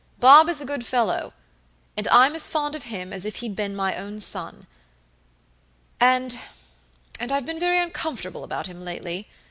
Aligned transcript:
"Bob 0.19 0.49
is 0.49 0.59
a 0.59 0.65
good 0.65 0.83
fellow, 0.83 1.31
and 1.95 2.07
I'm 2.07 2.33
as 2.33 2.49
fond 2.49 2.73
of 2.73 2.85
him 2.85 3.13
as 3.13 3.23
if 3.23 3.35
he'd 3.35 3.55
been 3.55 3.75
my 3.75 3.95
own 3.95 4.19
son; 4.19 4.65
andandI've 6.01 6.41
been 7.45 7.59
very 7.59 7.77
uncomfortable 7.77 8.43
about 8.43 8.65
him 8.65 8.81
lately. 8.83 9.27